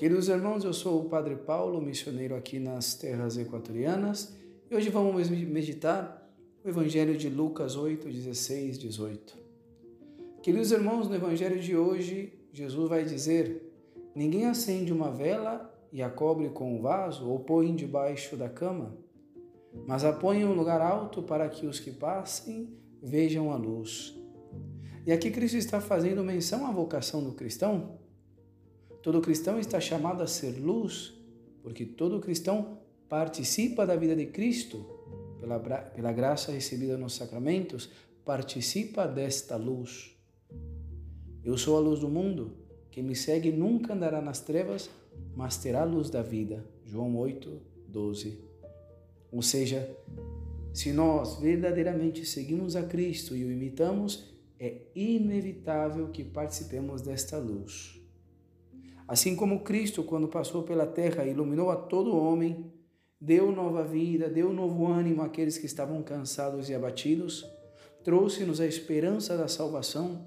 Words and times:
Queridos 0.00 0.30
irmãos, 0.30 0.64
eu 0.64 0.72
sou 0.72 1.02
o 1.02 1.10
Padre 1.10 1.36
Paulo, 1.36 1.78
missioneiro 1.78 2.34
aqui 2.34 2.58
nas 2.58 2.94
terras 2.94 3.36
equatorianas, 3.36 4.34
e 4.70 4.74
hoje 4.74 4.88
vamos 4.88 5.28
meditar 5.28 6.26
o 6.64 6.68
Evangelho 6.70 7.18
de 7.18 7.28
Lucas 7.28 7.76
8, 7.76 8.08
16, 8.08 8.78
18. 8.78 9.36
Queridos 10.42 10.72
irmãos, 10.72 11.06
no 11.06 11.14
Evangelho 11.14 11.60
de 11.60 11.76
hoje, 11.76 12.32
Jesus 12.50 12.88
vai 12.88 13.04
dizer: 13.04 13.74
Ninguém 14.14 14.46
acende 14.46 14.90
uma 14.90 15.10
vela 15.10 15.70
e 15.92 16.02
a 16.02 16.08
cobre 16.08 16.48
com 16.48 16.76
um 16.76 16.80
vaso 16.80 17.28
ou 17.28 17.40
põe 17.40 17.76
debaixo 17.76 18.38
da 18.38 18.48
cama, 18.48 18.96
mas 19.86 20.02
a 20.02 20.14
põe 20.14 20.38
em 20.40 20.46
um 20.46 20.54
lugar 20.54 20.80
alto 20.80 21.22
para 21.22 21.46
que 21.46 21.66
os 21.66 21.78
que 21.78 21.90
passem 21.90 22.74
vejam 23.02 23.52
a 23.52 23.56
luz. 23.56 24.18
E 25.06 25.12
aqui 25.12 25.30
Cristo 25.30 25.58
está 25.58 25.78
fazendo 25.78 26.24
menção 26.24 26.66
à 26.66 26.70
vocação 26.70 27.22
do 27.22 27.32
cristão 27.32 28.00
Todo 29.02 29.20
cristão 29.20 29.58
está 29.58 29.80
chamado 29.80 30.22
a 30.22 30.26
ser 30.26 30.58
luz, 30.58 31.14
porque 31.62 31.86
todo 31.86 32.20
cristão 32.20 32.78
participa 33.08 33.86
da 33.86 33.96
vida 33.96 34.14
de 34.14 34.26
Cristo, 34.26 34.86
pela, 35.40 35.58
pela 35.58 36.12
graça 36.12 36.52
recebida 36.52 36.98
nos 36.98 37.14
sacramentos, 37.14 37.90
participa 38.24 39.06
desta 39.06 39.56
luz. 39.56 40.16
Eu 41.42 41.56
sou 41.56 41.76
a 41.76 41.80
luz 41.80 42.00
do 42.00 42.08
mundo, 42.08 42.56
quem 42.90 43.02
me 43.02 43.16
segue 43.16 43.50
nunca 43.50 43.94
andará 43.94 44.20
nas 44.20 44.40
trevas, 44.40 44.90
mas 45.34 45.56
terá 45.56 45.82
a 45.82 45.84
luz 45.84 46.10
da 46.10 46.22
vida. 46.22 46.64
João 46.84 47.16
8, 47.16 47.60
12. 47.88 48.38
Ou 49.32 49.40
seja, 49.40 49.96
se 50.72 50.92
nós 50.92 51.36
verdadeiramente 51.40 52.26
seguimos 52.26 52.76
a 52.76 52.82
Cristo 52.82 53.34
e 53.36 53.44
o 53.44 53.50
imitamos, 53.50 54.28
é 54.58 54.82
inevitável 54.94 56.08
que 56.08 56.22
participemos 56.22 57.00
desta 57.00 57.38
luz. 57.38 57.99
Assim 59.10 59.34
como 59.34 59.64
Cristo, 59.64 60.04
quando 60.04 60.28
passou 60.28 60.62
pela 60.62 60.86
terra, 60.86 61.26
iluminou 61.26 61.68
a 61.68 61.74
todo 61.74 62.16
homem, 62.16 62.72
deu 63.20 63.50
nova 63.50 63.82
vida, 63.82 64.30
deu 64.30 64.52
novo 64.52 64.86
ânimo 64.86 65.20
àqueles 65.20 65.58
que 65.58 65.66
estavam 65.66 66.00
cansados 66.00 66.70
e 66.70 66.76
abatidos, 66.76 67.44
trouxe-nos 68.04 68.60
a 68.60 68.66
esperança 68.66 69.36
da 69.36 69.48
salvação. 69.48 70.26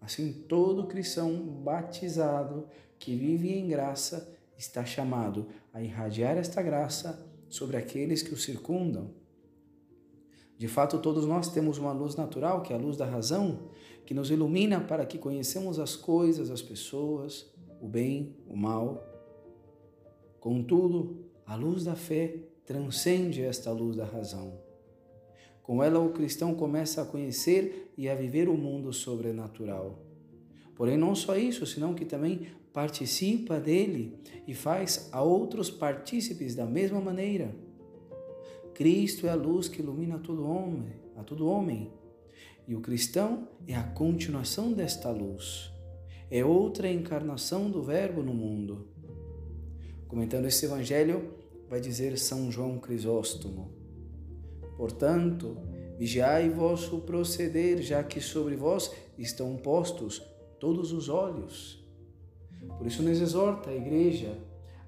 Assim, 0.00 0.44
todo 0.48 0.88
cristão 0.88 1.36
batizado 1.36 2.66
que 2.98 3.14
vive 3.14 3.52
em 3.52 3.68
graça 3.68 4.36
está 4.58 4.84
chamado 4.84 5.46
a 5.72 5.80
irradiar 5.80 6.36
esta 6.36 6.60
graça 6.60 7.24
sobre 7.48 7.76
aqueles 7.76 8.22
que 8.22 8.34
o 8.34 8.36
circundam. 8.36 9.12
De 10.58 10.66
fato, 10.66 10.98
todos 10.98 11.24
nós 11.26 11.52
temos 11.52 11.78
uma 11.78 11.92
luz 11.92 12.16
natural, 12.16 12.62
que 12.62 12.72
é 12.72 12.76
a 12.76 12.80
luz 12.80 12.96
da 12.96 13.06
razão, 13.06 13.70
que 14.04 14.12
nos 14.12 14.32
ilumina 14.32 14.80
para 14.80 15.06
que 15.06 15.16
conhecemos 15.16 15.78
as 15.78 15.94
coisas, 15.94 16.50
as 16.50 16.60
pessoas, 16.60 17.54
o 17.86 17.88
bem, 17.88 18.34
o 18.48 18.56
mal. 18.56 19.00
Contudo, 20.40 21.24
a 21.46 21.54
luz 21.54 21.84
da 21.84 21.94
fé 21.94 22.34
transcende 22.64 23.42
esta 23.42 23.70
luz 23.70 23.96
da 23.96 24.04
razão. 24.04 24.58
Com 25.62 25.82
ela, 25.82 26.00
o 26.00 26.10
cristão 26.10 26.52
começa 26.52 27.00
a 27.00 27.04
conhecer 27.04 27.92
e 27.96 28.08
a 28.08 28.14
viver 28.16 28.48
o 28.48 28.56
mundo 28.56 28.92
sobrenatural. 28.92 30.00
Porém, 30.74 30.96
não 30.96 31.14
só 31.14 31.36
isso, 31.36 31.64
senão 31.64 31.94
que 31.94 32.04
também 32.04 32.48
participa 32.72 33.60
dele 33.60 34.18
e 34.48 34.52
faz 34.52 35.08
a 35.12 35.22
outros 35.22 35.70
partícipes 35.70 36.56
da 36.56 36.66
mesma 36.66 37.00
maneira. 37.00 37.54
Cristo 38.74 39.28
é 39.28 39.30
a 39.30 39.34
luz 39.36 39.68
que 39.68 39.80
ilumina 39.80 40.18
todo 40.18 40.46
homem, 40.46 40.92
a 41.16 41.22
todo 41.22 41.48
homem, 41.48 41.90
e 42.66 42.74
o 42.74 42.80
cristão 42.80 43.48
é 43.66 43.76
a 43.76 43.84
continuação 43.84 44.72
desta 44.72 45.08
luz 45.08 45.75
é 46.30 46.44
outra 46.44 46.90
encarnação 46.90 47.70
do 47.70 47.82
Verbo 47.82 48.22
no 48.22 48.34
mundo. 48.34 48.88
Comentando 50.08 50.46
esse 50.46 50.64
evangelho, 50.64 51.34
vai 51.68 51.80
dizer 51.80 52.18
São 52.18 52.50
João 52.50 52.78
Crisóstomo: 52.78 53.70
Portanto, 54.76 55.56
vigiai 55.98 56.50
vosso 56.50 56.98
proceder, 57.00 57.80
já 57.80 58.02
que 58.02 58.20
sobre 58.20 58.56
vós 58.56 58.92
estão 59.16 59.56
postos 59.56 60.22
todos 60.58 60.92
os 60.92 61.08
olhos. 61.08 61.84
Por 62.76 62.86
isso 62.86 63.02
nos 63.02 63.20
exorta 63.20 63.70
a 63.70 63.76
igreja 63.76 64.36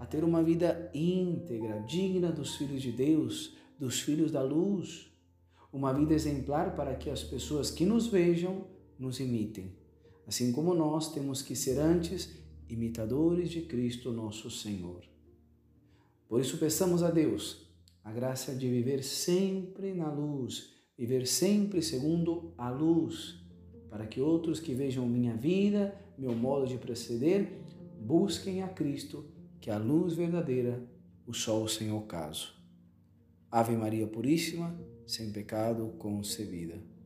a 0.00 0.06
ter 0.06 0.24
uma 0.24 0.42
vida 0.42 0.90
íntegra, 0.92 1.80
digna 1.86 2.32
dos 2.32 2.56
filhos 2.56 2.82
de 2.82 2.90
Deus, 2.90 3.56
dos 3.78 4.00
filhos 4.00 4.32
da 4.32 4.42
luz, 4.42 5.12
uma 5.72 5.92
vida 5.92 6.14
exemplar 6.14 6.74
para 6.74 6.94
que 6.94 7.10
as 7.10 7.22
pessoas 7.22 7.70
que 7.70 7.84
nos 7.84 8.06
vejam 8.08 8.64
nos 8.98 9.20
imitem 9.20 9.72
assim 10.28 10.52
como 10.52 10.74
nós 10.74 11.10
temos 11.10 11.40
que 11.40 11.56
ser 11.56 11.78
antes 11.78 12.28
imitadores 12.68 13.48
de 13.48 13.62
Cristo 13.62 14.12
nosso 14.12 14.50
Senhor. 14.50 15.02
Por 16.28 16.38
isso 16.38 16.58
peçamos 16.58 17.02
a 17.02 17.10
Deus 17.10 17.66
a 18.04 18.12
graça 18.12 18.54
de 18.54 18.68
viver 18.68 19.02
sempre 19.02 19.94
na 19.94 20.12
luz, 20.12 20.74
viver 20.98 21.26
sempre 21.26 21.80
segundo 21.80 22.52
a 22.58 22.68
luz, 22.68 23.42
para 23.88 24.06
que 24.06 24.20
outros 24.20 24.60
que 24.60 24.74
vejam 24.74 25.08
minha 25.08 25.34
vida, 25.34 25.98
meu 26.18 26.34
modo 26.34 26.66
de 26.66 26.76
proceder, 26.76 27.50
busquem 27.98 28.62
a 28.62 28.68
Cristo, 28.68 29.24
que 29.58 29.70
é 29.70 29.72
a 29.72 29.78
luz 29.78 30.12
verdadeira, 30.12 30.86
o 31.26 31.32
sol 31.32 31.66
sem 31.66 31.90
ocaso. 31.90 32.54
Ave 33.50 33.74
Maria 33.74 34.06
Puríssima, 34.06 34.78
sem 35.06 35.32
pecado 35.32 35.94
concebida. 35.98 36.97